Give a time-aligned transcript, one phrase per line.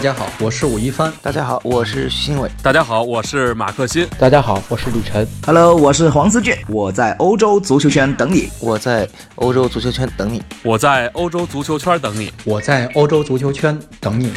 [0.00, 1.12] 大家好，我是武一帆。
[1.20, 2.50] 大家好，我是徐新伟。
[2.62, 4.08] 大家好，我是马克欣。
[4.18, 5.28] 大家好，我是李晨。
[5.44, 6.56] Hello，我是黄思俊。
[6.68, 8.48] 我在欧洲足球圈等你。
[8.60, 10.42] 我在欧洲足球圈等你。
[10.62, 12.32] 我在欧洲足球圈等你。
[12.46, 14.32] 我在欧洲足球圈等你。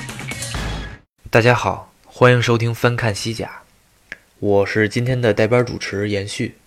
[1.29, 3.61] 大家好，欢迎收听翻看西甲，
[4.39, 6.57] 我是今天的代班主持延续。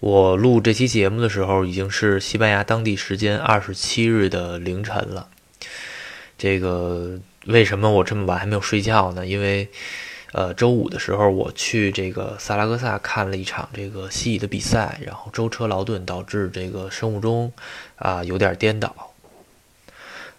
[0.00, 5.28] 我录这期节目的时候，已经是西班牙当地时间二十七日的凌晨了。
[6.38, 7.18] 这个。
[7.46, 9.26] 为什么我这么晚还没有睡觉呢？
[9.26, 9.68] 因为，
[10.32, 17.52] 呃，周五的时候我去这个萨拉戈萨看了一场这个西乙的比赛，然后舟车劳顿导致这个生物钟
[17.96, 18.94] 啊有点颠倒。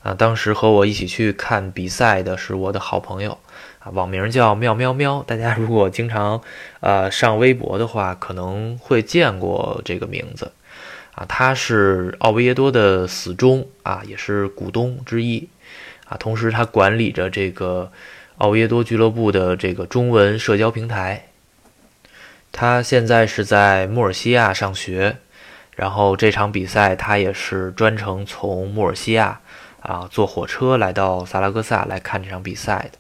[0.02, 3.38] 啊，当时和我一起去看比赛的是我的好朋友
[3.80, 5.24] 啊，网名叫妙喵喵。
[5.28, 6.42] 大家如果经常
[6.80, 10.52] 呃上微博的话，可能会见过这个名字
[11.16, 11.26] 啊。
[11.28, 15.50] 他是奥维耶多的死忠啊，也是股东之一。
[16.06, 17.92] 啊，同时他管理着这个
[18.38, 21.28] 奥耶多俱乐部的这个中文社交平台。
[22.52, 25.18] 他现在是在穆尔西亚上学，
[25.76, 29.40] 然后这场比赛他也是专程从穆尔西亚
[29.80, 33.00] 啊坐火车来到萨拉戈萨来看这场比赛的。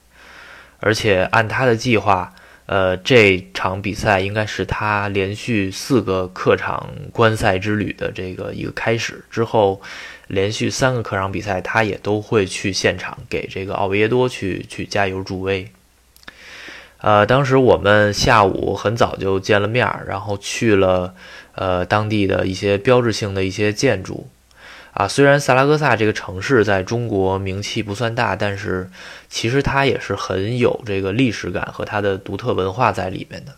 [0.80, 2.33] 而且按他的计划，
[2.66, 9.81] 呃，这场比赛应该是他连续四个客场观赛之旅的这个一个开始之后。
[10.27, 15.69] 连续三个客场比赛，他也都会去现场给这个奥维耶多去去加油助威。
[16.99, 21.13] 呃，当时我们下午很早就见了面，然后去了
[21.55, 24.29] 呃当地的一些标志性的一些建筑。
[24.94, 28.89] 啊，虽然萨拉戈萨这个城市在中国名气不算大，但是
[29.27, 33.55] 其实它也是很有这个历史感和它的独特文化在里面的。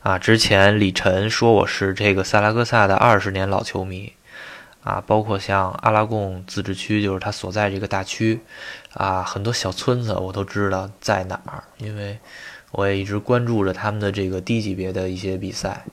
[0.00, 4.12] 啊，之前李晨说我是这个萨拉戈萨的二十年老球迷。
[4.86, 8.38] 啊，包括像阿拉贡自治区，就是它所在这个大区，
[8.94, 12.16] 啊，很多小村子我都知道在哪儿，因为
[12.70, 15.84] 我也一直关注着他们的这个低级别的一些比赛。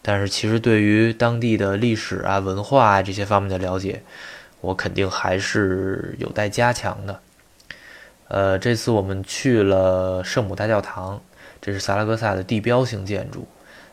[0.00, 4.02] 但是其实对于当地的历史啊、文化啊这些方面的了解，
[4.62, 7.20] 我肯定还是有待加强的。
[8.28, 11.20] 呃，这次我们去了圣母大教堂，
[11.60, 13.46] 这是萨拉戈萨的地标性建筑，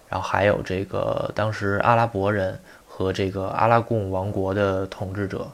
[0.08, 2.58] 然后还有这个当时阿拉伯人。
[3.00, 5.50] 和这个阿拉贡王国的统治者，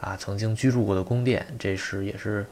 [0.00, 2.44] 啊，曾经居住过的宫殿，这是也是，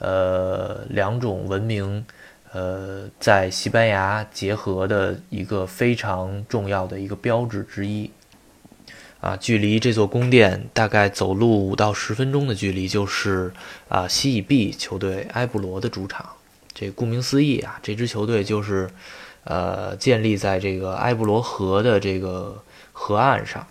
[0.00, 2.04] 呃，两种文明，
[2.52, 8.10] 呃，在西班牙结合的一个非常重要的一个标志之一。
[9.20, 13.52] 啊，距离这座宫殿大概走路五到十分钟的距离，就是
[13.88, 16.28] 啊西乙 B 球队埃布罗的主场。
[16.74, 18.90] 这顾名思义啊，这支球队就是，
[19.44, 22.60] 呃，建立在这个埃布罗河的这个
[22.92, 23.64] 河岸上。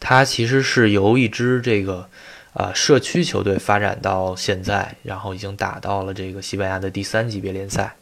[0.00, 2.08] 它其实是由一支这个，
[2.52, 7.94] 呃，社区球队发展到现在，然后已经打到了这个西班牙的第三级别联赛。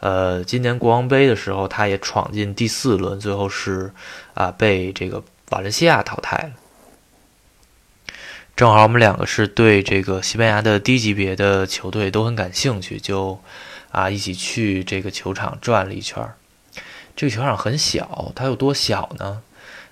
[0.00, 3.92] 呃，今年国王杯的时候，他也闯进第四轮，最后是
[4.34, 6.50] 啊被这个瓦伦西亚淘汰了。
[8.56, 13.40] 正好我们两个是对这个西班牙的低级别的球队都很感兴趣，就
[13.90, 16.22] 啊一起去这个球场转了一圈。
[17.16, 19.40] 这个球场很小，它有多小呢？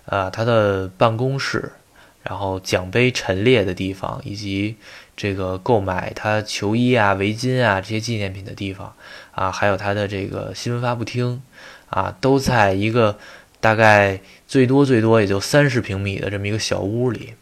[0.08, 1.70] 啊，他的办公室，
[2.22, 4.76] 然后奖杯陈列的地方，以及
[5.14, 8.94] 这个购买他球衣啊、围巾啊这些纪念品的地方，
[9.32, 11.42] 啊，还有他的这个新闻发布厅，
[11.90, 13.18] 啊，都在一个
[13.60, 17.34] 大概最多最多也就三十平米的这么一个小屋里。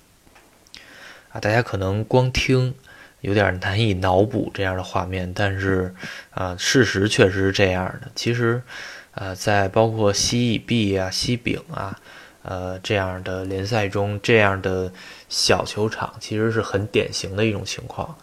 [1.30, 2.74] 啊，大家可能光听
[3.20, 5.94] 有点难以脑补这样的画面，但是
[6.30, 8.10] 啊，事实确实是这样的。
[8.16, 8.60] 其实，
[9.12, 12.00] 呃，在包括西乙 B 啊、西丙啊。
[12.48, 14.92] 呃，这样的联赛中，这样的
[15.28, 18.16] 小球场其实是很典型的一种情况。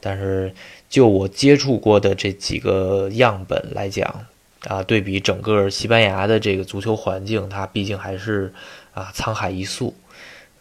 [0.00, 0.52] 但是，
[0.88, 4.26] 就我接触过的这几个样本来讲，
[4.66, 8.52] 啊，对比整个西班牙的这个足球环境，它毕竟还是
[8.94, 9.94] 啊沧海一粟。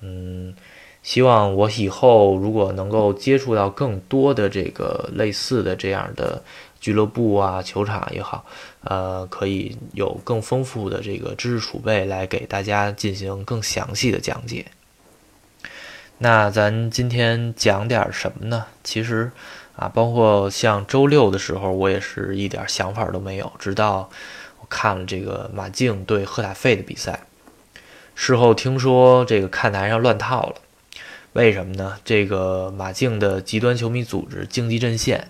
[0.02, 0.54] 嗯，
[1.02, 6.44] 希望我以后如果能够接触到更多的这个类似的这样的。
[6.80, 8.46] 俱乐部啊，球场也好，
[8.82, 14.66] 呃，可以有更丰富的这个知识储备来给大家进行更详细的讲解。
[16.20, 18.66] 那咱今天讲点什么呢？
[18.84, 19.32] 其实
[19.76, 23.52] 啊，包括像周六的时候，我也是一点想法都没有。
[23.60, 24.10] 直到
[24.60, 27.22] 我看了这个马竞对赫塔费的比赛，
[28.16, 30.56] 事后听说这个看台上乱套了，
[31.34, 31.98] 为什么呢？
[32.04, 35.30] 这个马竞的极端球迷组织竞技阵线。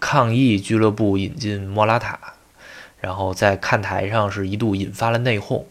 [0.00, 2.18] 抗议俱乐部引进莫拉塔，
[3.00, 5.64] 然后在看台上是一度引发了内讧。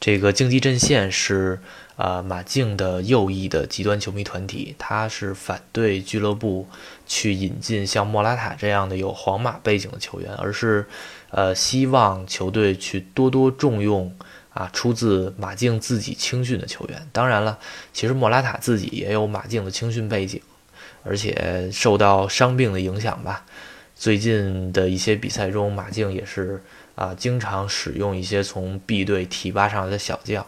[0.00, 1.60] 这个竞技阵线是
[1.96, 6.68] 啊马竞的右翼的极端球迷团体，他是反对俱乐部
[7.04, 10.86] 去引进像莫拉塔这样的有皇马背景的球员，而是
[11.30, 14.14] 呃希望球队去多多重用
[14.50, 17.08] 啊出自马竞自己青训的球员。
[17.10, 17.58] 当然了，
[17.92, 20.40] 其实莫拉塔自己也有马竞的青训背景，
[21.08, 23.46] 而且受到伤病的影响吧。
[23.96, 26.62] 最近的一些比赛中，马竞也是
[26.94, 30.46] 啊，经常使用一些从 B 队提拔上来的小将。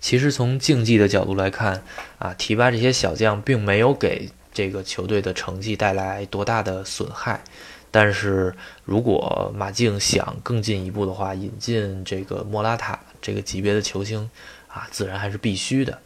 [0.00, 1.82] 其实从竞技的角度来看，
[2.18, 7.42] 啊，提拔这些小将并没有给这个球队的成绩带来多大的损害。
[7.90, 8.54] 但是
[8.84, 14.28] 如果马竞想更进一步的话，引进这个莫拉塔这个级别的球星，
[14.68, 16.00] 啊，自然还是必须的。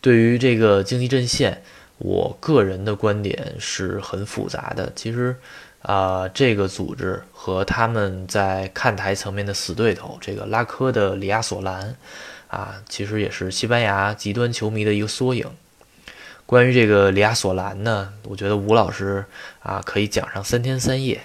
[0.00, 1.64] 对于这个竞技阵线。
[1.98, 4.92] 我个人的观点是很复杂的。
[4.96, 5.36] 其实，
[5.82, 11.96] 啊，这个组织和他们在看台层面的死对头，这个拉科的里亚索兰，
[12.48, 15.46] 啊，其实也是西班牙极端球迷的一个缩影。
[16.46, 19.24] 关于这个里亚索兰呢，我觉得吴老师
[19.62, 21.20] 啊可以讲上三天三夜。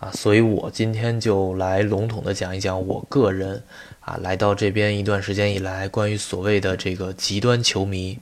[0.00, 3.62] 啊，所以我今天就来笼统的讲一讲我个人
[4.00, 8.18] 啊来到这边一段时间以来，关于所谓的这个极端球迷。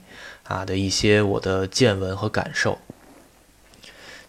[0.49, 2.79] 啊的一些我的见闻和感受，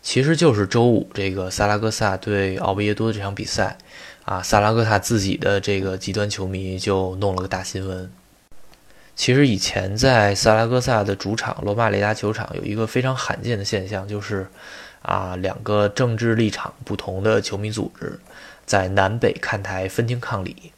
[0.03, 3.79] 其实就是周五这个萨拉戈萨对奥维耶多这场比赛，
[4.27, 8.13] 啊，萨拉戈萨自己的这个极端球迷就弄了个大新闻。
[9.17, 14.47] 其实以前在萨拉戈萨的主场罗马雷达球场有一个非常罕见的现象，就是
[15.01, 18.21] 啊，两个政治立场不同的球迷组织
[18.67, 20.73] 在南北看台分庭抗礼。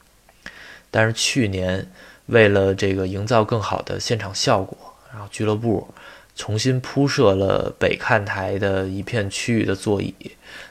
[0.93, 1.91] 但是去年
[2.27, 4.92] 为了这个营造更好的现场效果。
[5.13, 5.93] 然后俱乐部
[6.35, 10.15] 重新铺设了北看台的一片区域的座椅，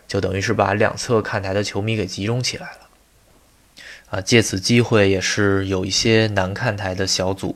[0.08, 2.78] 就等于是把两侧看台的球迷给集中起来了。
[4.10, 7.56] 啊，借此机会也是有一些南看台的小组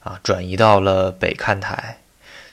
[0.00, 1.98] 啊转移到了北看台。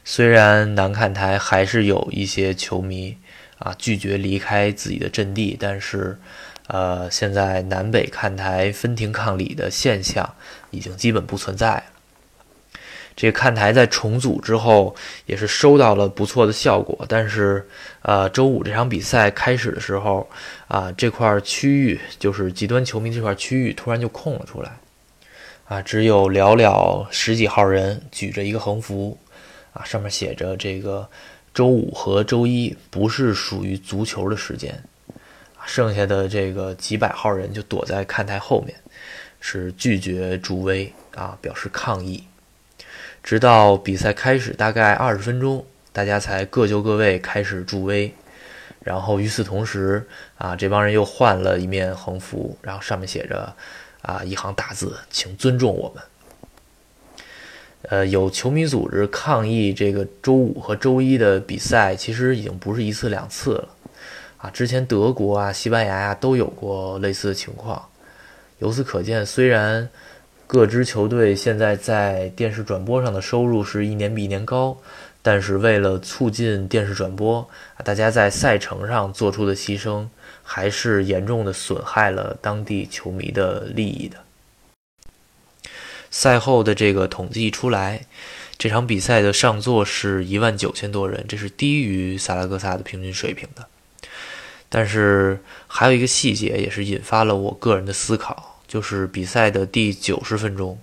[0.05, 3.17] 虽然南看台还是有一些球迷
[3.57, 6.17] 啊拒绝离开自己的阵地，但是
[6.67, 10.35] 呃，现在南北看台分庭抗礼的现象
[10.69, 11.83] 已经基本不存在了。
[13.19, 14.95] 这个看台在重组之后
[15.25, 17.67] 也是收到了不错的效果，但是，
[18.01, 20.25] 呃，周五这场比赛开始的时候，
[20.69, 24.71] 啊，这块区域就是极端球迷这块区域突然就空了出来，
[25.65, 29.17] 啊，只有寥寥十几号人举着一个横幅，
[29.73, 31.05] 啊，上面写着这个
[31.53, 34.81] 周五和周一不是属于足球的时间，
[35.65, 38.73] 剩下的这个几百号人就躲在看台后面，
[39.41, 42.23] 是拒绝助威啊，表示抗议。
[43.23, 48.13] 直到比赛开始大概二十分钟，大家才各就各位开始助威。
[48.81, 50.07] 然后与此同时，
[50.37, 53.53] 啊，这帮人又换了一面横幅，然后上面写着，
[54.01, 56.03] 啊，一行大字，请尊重我们。
[57.83, 63.69] 呃，有球迷组织抗议这个周五和周一的比赛，其实已经不是一次两次了。
[64.37, 67.89] 啊，之前德国啊、西班牙呀都有过类似的情况。
[68.59, 69.89] 由此可见，虽然。
[70.49, 74.75] 各支球队现在在电视转播上的收入是一年比一年高，
[75.21, 77.47] 但是为了促进电视转播，
[77.85, 80.07] 大家在赛程上做出的牺牲，
[80.41, 84.17] 还是严重的损害了当地球迷的利益的。
[86.09, 88.07] 赛后的这个统计出来，
[88.57, 93.67] 这场比赛的上座是一万九千多人，这是低于萨拉戈萨的平均水平的。
[94.67, 98.55] 但是还有一个细节，也是引发了我个人的思考。
[98.69, 100.79] 就是比赛的第九十分钟，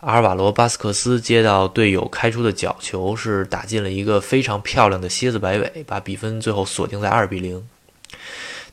[0.00, 7.68] 阿尔瓦罗·巴斯克斯接到队友开出的角球，是打进了一个非常漂亮的蝎子摆尾，把比分最后锁定在二比零。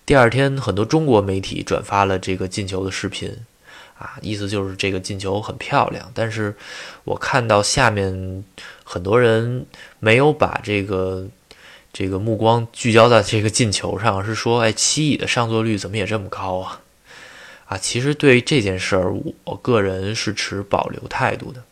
[0.06, 3.36] 第二天，很多中国媒体转发了这个进球的视频，
[3.98, 6.10] 啊，意思就是这个进球很漂亮。
[6.14, 6.56] 但是
[7.04, 8.46] 我看到下面
[8.86, 9.66] 很多人
[10.00, 11.28] 没有把这个
[11.92, 16.80] 这个目光聚焦在这个进球上，是说，哎，七乙的上座率怎么也这么高啊？
[17.68, 19.12] 啊，其实对于这件事儿，
[19.44, 21.64] 我个人是持保留态度的，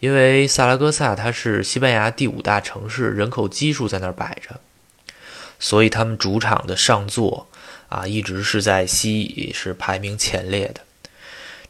[0.00, 4.60] 因为萨拉戈萨它是西班牙第五大城市，人口基数在那儿摆着，
[5.58, 7.48] 所以他们主场的上座
[7.90, 10.80] 啊，一直是在西乙是排名前列的。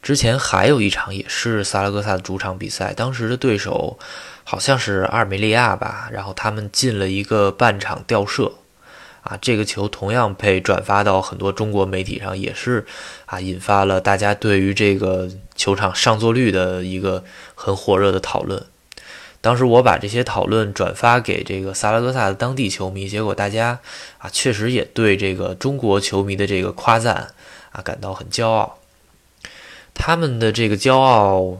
[0.01, 3.99] 之前还有一场也是萨拉戈萨的主场比赛，当时的对手
[4.45, 8.53] 好像是阿尔梅利亚吧，然后他们进了一个半场吊射。
[9.29, 12.87] 啊，这个球同样被转发到很多中国媒体上，也是
[13.27, 18.65] 啊，引发了大家对于这个球场上座率的一个很火热的讨论。
[19.39, 23.79] 当时我把这些讨论转发给这个萨拉戈萨的当地球迷，结果大家
[24.17, 27.29] 啊，确实也对这个中国球迷的这个夸赞
[27.71, 28.79] 啊感到很骄傲。
[29.93, 31.59] 他们的这个骄傲，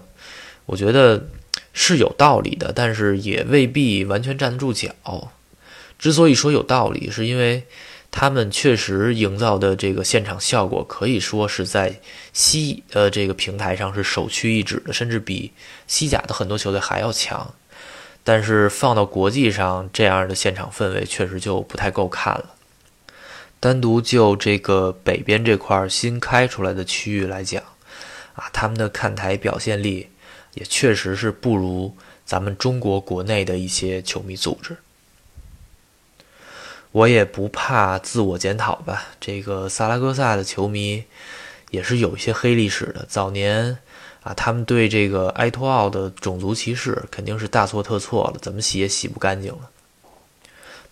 [0.66, 1.28] 我觉得
[1.72, 4.90] 是有道理的，但是也未必完全站得住脚。
[6.00, 7.64] 之所以说有道理，是因为
[8.10, 12.00] 他们确实营造的这个现场效果，可以说是在
[12.34, 15.52] 西呃这个平台上是首屈一指的，甚至比
[15.86, 17.54] 西甲的很多球队还要强。
[18.24, 22.56] 但是放到国际上，这样的现场氛围确实就不太够看了。
[23.60, 27.62] 单独就这个北边这块新开出来的区域来讲，
[28.36, 30.08] 啊，他们的看台表现力
[30.54, 34.78] 也确实是不如咱们中国国内的一些球迷组织。
[36.92, 41.04] 我也不怕自我检讨吧，这个萨拉戈萨的球迷
[41.70, 43.06] 也是有一些黑历史的。
[43.08, 43.78] 早年
[44.24, 49.70] 啊，他们对这个埃托奥的种族歧视肯定是大错特错了，怎么洗也洗不干净了。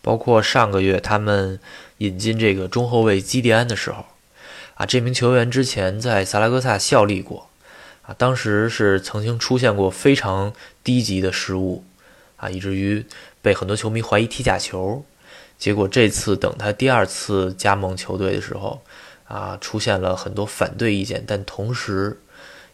[0.04, 1.60] 包括上个月他们
[1.98, 4.06] 引进这个中后卫基蒂安的时候，
[4.76, 7.50] 啊，这名球员之前在萨拉戈萨效力过，
[8.04, 11.84] 啊，当时是曾经出现过非常低级的失误，
[12.36, 13.04] 啊，以至于
[13.42, 15.04] 被很多球迷怀疑踢假球。
[15.58, 18.82] 结果这次等他第二次加盟球队的时候，
[19.28, 22.20] 啊，出现了很多反对意见，但同时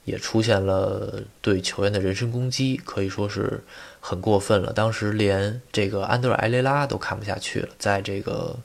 [0.04, 3.64] 也出现了对球员的人身攻击，可以说是
[4.02, 4.74] 很过分了。
[4.74, 8.58] 当时连这个安德尔·埃雷拉都看不下去了，在这个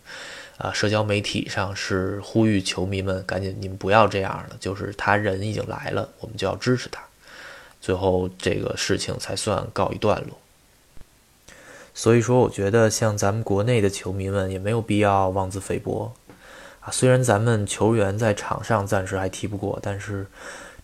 [0.56, 7.00] 啊社交媒体上是呼吁球迷们赶紧你们不要这样了，就是他人已经来了，我们就要支持他。
[7.80, 10.37] 最后这个事情才算告一段落。
[11.99, 16.12] 所以说，我觉得像咱们国内的球迷们也没有必要妄自菲薄
[16.78, 16.93] 啊。
[16.93, 20.25] 虽然咱们球员在场上暂时还踢不过，但是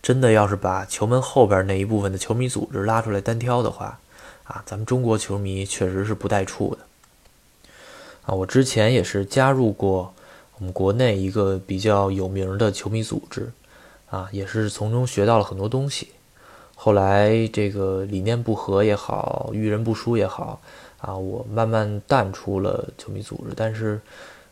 [0.01, 3.97] 真的要是把球门后边那一部分的球迷组织拉出来单挑的话，
[4.43, 6.79] 啊，咱们中国球迷确实是不带怵的
[8.25, 8.35] 啊。
[8.35, 10.13] 我之前也是加入过
[10.57, 13.49] 我们国内一个比较有名的球迷组织
[14.09, 16.09] 啊，也是从中学到了很多东西。
[16.75, 20.59] 后来这个理念不合也好，遇人不淑也好。
[21.05, 24.01] 啊，我慢慢淡出了球迷组织，但是，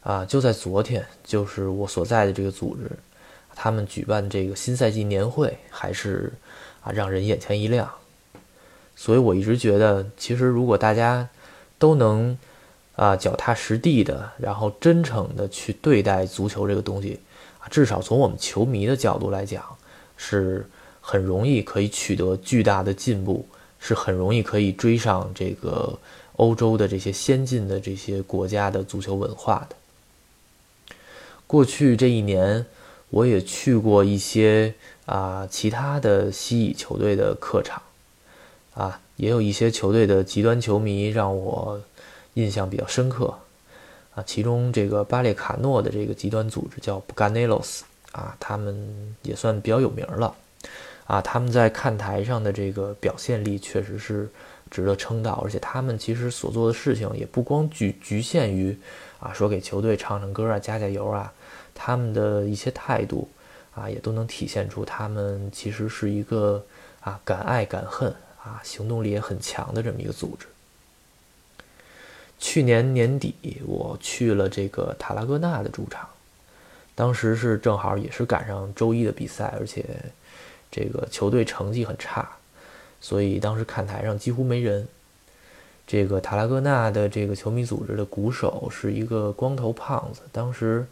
[0.04, 2.92] 啊，就在昨天，就是我所在的这个组织，
[3.56, 6.32] 他们举办这个新赛季年会，还是
[6.84, 7.90] 啊让人眼前一亮。
[8.96, 11.28] 所以我一直觉得，其实如果大家
[11.80, 12.38] 都能
[12.96, 17.20] 啊脚踏实地的，然后真诚的去对待足球这个东西，
[17.58, 19.64] 啊，至少从我们球迷的角度来讲，
[20.18, 20.70] 是
[21.02, 23.48] 很容易可以取得巨大的进步，
[23.80, 25.98] 是很容易可以追上这个。
[26.38, 29.76] 欧洲的这些先进的这些国家的足球文化的。
[31.46, 32.66] 过去这一年，
[33.12, 34.74] 我也去过一些
[35.06, 37.84] 啊其他的西乙球队的客场，
[38.74, 41.80] 啊，也有一些球队的极端球迷让我
[42.34, 43.38] 印象比较深刻，
[44.16, 50.36] 啊，其中这个巴列卡诺的这个极端组织叫布加内罗斯，啊，他们也算比较有名了，
[51.06, 54.28] 啊，他们在看台上的这个表现力确实是。
[54.74, 58.76] 值得称道，而且他们其实所做的事情也不光局局限于，
[59.20, 61.32] 啊，说给球队唱唱歌啊，加加油啊，
[61.76, 63.30] 他们的一些态度，
[63.76, 66.66] 啊，也都能体现出他们其实是一个
[67.02, 68.12] 啊敢爱敢恨
[68.44, 70.48] 啊行动力也很强的这么一个组织。
[72.40, 73.36] 去年年底
[73.68, 76.10] 我去了这个塔拉戈纳的主场，
[76.96, 79.86] 当时是正好也是赶上周一的比赛，而且
[80.72, 82.28] 这个球队成绩很差。
[83.04, 84.88] 所以当时看台上几乎没人。
[85.86, 90.22] 这个塔拉戈纳的这个球迷组织的鼓手是一个光头胖子。
[90.32, 90.88] 当时，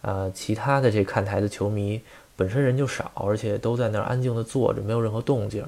[0.00, 2.00] 呃，其他的这看台的球迷
[2.36, 5.66] 本身人就少，而且都在那儿安静的坐着，没有任何动静。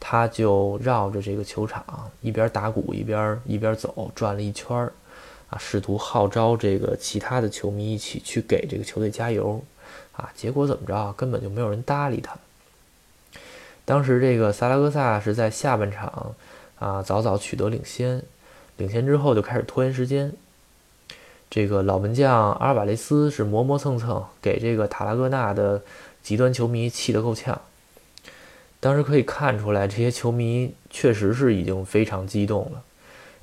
[0.00, 1.84] 他就绕着这个球场
[2.22, 4.90] 一边打鼓一边一边走，转了一圈儿，
[5.50, 9.62] 啊，试图号召这个其他的球迷一起去给这个球队加油，
[10.12, 11.12] 啊，结果怎么着？
[11.12, 12.34] 根本就没有人搭理他。
[13.90, 16.36] 当时这个萨拉戈萨是在下半场，
[16.78, 18.22] 啊，早早取得领先，
[18.76, 20.32] 领先之后就开始拖延时间。
[21.50, 25.82] 这个老门将阿尔瓦雷斯是磨磨蹭蹭，给这个塔拉戈纳的
[26.22, 27.60] 极端球迷气得够呛。
[28.78, 32.82] 当时可以看出来，这些球迷确实是已经非常激动了。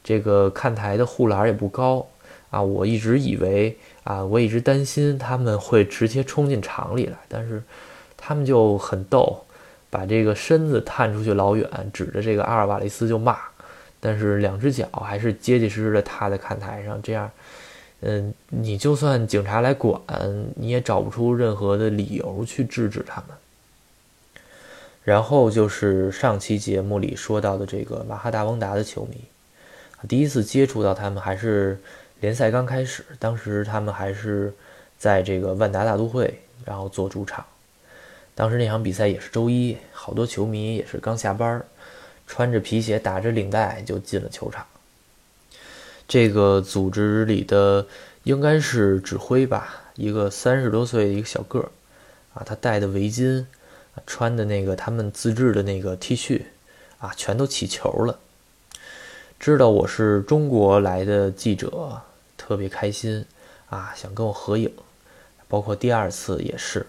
[0.01, 2.07] 这个看台的护栏也不高，
[2.51, 7.61] 啊，我一直以为啊，我一直担心他们会直接冲进场里来，但是
[8.15, 9.43] 他们就很逗。
[9.89, 13.37] 把这个身子探出去老远，指着这个阿尔瓦雷斯就骂，
[13.99, 17.01] 但是两只脚还是结结实实的踏在看台上。
[17.01, 17.31] 这样，
[18.01, 20.01] 嗯，你就算警察来管，
[20.55, 23.37] 你也找不出任何的理由去制止他们。
[25.03, 29.15] 然后就是上期节目里说到的这个马哈达翁达的球迷，
[30.05, 31.79] 第一次接触到他们还是
[32.19, 34.53] 联赛刚开始，当时他们还是
[34.97, 37.45] 在这个万达大都会，然后做主场。
[38.37, 41.65] 当时那场比赛也是周一，好多球迷也是刚下班，
[42.27, 44.63] 穿着皮鞋打着领带就进了球场。
[46.07, 47.87] 这个组织里的
[48.25, 51.71] 应该是指挥吧，一个三十多岁的一个小个儿，
[52.35, 53.43] 啊，他戴的围巾，
[54.05, 56.43] 穿的那个他们自制的那个 T 恤，
[56.99, 58.19] 啊，全都起球了。
[59.39, 62.03] 知道我是中国来的记者，
[62.37, 63.25] 特别开心，
[63.71, 64.71] 啊，想跟我合影，
[65.47, 66.85] 包括第二次也是，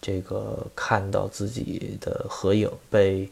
[0.00, 3.28] 这个看到自己的合影被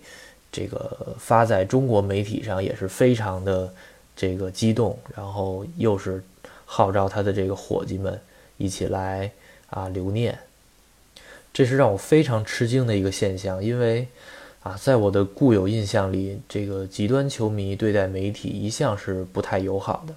[0.50, 3.72] 这个发在中国媒体上，也是非常的。
[4.18, 6.24] 这个激动，然后又是
[6.64, 8.18] 号召他的这个伙计们
[8.56, 9.30] 一起来
[9.68, 10.38] 啊留念，
[11.52, 14.08] 这是让我非常吃惊的一个现象，因为
[14.62, 20.14] 啊，在我的固有印象里，这个极端球迷对待媒体一向是不太友好的，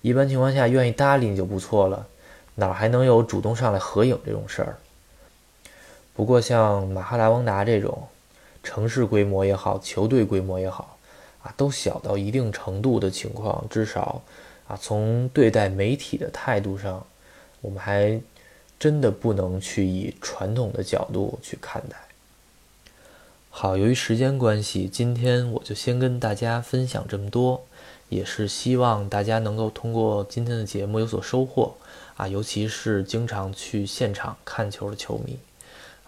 [0.00, 2.06] 一般情况下愿意搭理你就不错了，
[2.54, 4.78] 哪还能有主动上来合影这种事儿？
[6.22, 8.06] 不过像马哈达翁达这种
[8.62, 10.96] 城市规模也好，球队规模也好。
[11.42, 14.22] 啊，都小到一定程度的情况，至少
[14.68, 17.04] 啊，从对待媒体的态度上，
[17.60, 18.20] 我们还
[18.78, 21.96] 真的不能去以传统的角度去看待。
[23.50, 27.64] 好，由于时间关系，今天我就先跟大家分享这么多，
[28.08, 31.74] 也是希望大家能够通过今天的节目有所收获
[32.16, 35.36] 啊，尤其是经常去现场看球的球迷，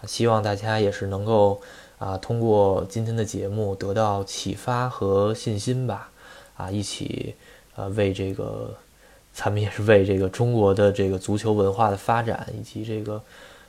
[0.07, 1.61] 希望大家也是能够。
[1.97, 6.11] 啊，通过今天的节目得到启发和信心吧，
[6.57, 7.33] 啊，一起，
[7.77, 8.75] 呃，为这个，
[9.33, 13.23] 咱们也是为这个中国的这个足球文化的发展，以及这个，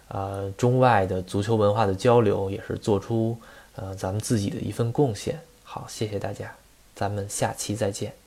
[0.08, 3.38] 呃，中外的足球文化的交流，也是做出，
[3.76, 5.40] 呃，咱们自己的一份贡献。
[5.62, 6.52] 好，谢谢大家，
[6.96, 8.25] 咱们下期再见。